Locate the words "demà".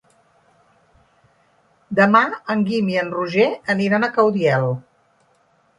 2.01-2.23